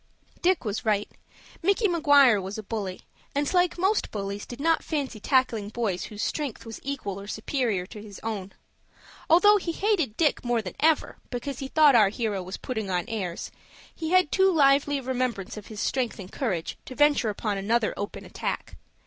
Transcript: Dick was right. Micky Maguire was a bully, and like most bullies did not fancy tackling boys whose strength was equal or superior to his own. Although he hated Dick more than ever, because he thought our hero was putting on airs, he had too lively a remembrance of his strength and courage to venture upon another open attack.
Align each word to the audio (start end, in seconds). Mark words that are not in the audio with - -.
Dick 0.41 0.65
was 0.65 0.83
right. 0.83 1.07
Micky 1.61 1.87
Maguire 1.87 2.41
was 2.41 2.57
a 2.57 2.63
bully, 2.63 3.01
and 3.35 3.53
like 3.53 3.77
most 3.77 4.09
bullies 4.09 4.47
did 4.47 4.59
not 4.59 4.81
fancy 4.83 5.19
tackling 5.19 5.69
boys 5.69 6.05
whose 6.05 6.23
strength 6.23 6.65
was 6.65 6.79
equal 6.81 7.21
or 7.21 7.27
superior 7.27 7.85
to 7.85 8.01
his 8.01 8.19
own. 8.23 8.51
Although 9.29 9.57
he 9.57 9.71
hated 9.71 10.17
Dick 10.17 10.43
more 10.43 10.63
than 10.63 10.73
ever, 10.79 11.17
because 11.29 11.59
he 11.59 11.67
thought 11.67 11.93
our 11.93 12.09
hero 12.09 12.41
was 12.41 12.57
putting 12.57 12.89
on 12.89 13.05
airs, 13.07 13.51
he 13.93 14.09
had 14.09 14.31
too 14.31 14.51
lively 14.51 14.97
a 14.97 15.03
remembrance 15.03 15.55
of 15.55 15.67
his 15.67 15.79
strength 15.79 16.17
and 16.17 16.31
courage 16.31 16.77
to 16.85 16.95
venture 16.95 17.29
upon 17.29 17.59
another 17.59 17.93
open 17.95 18.25
attack. 18.25 18.77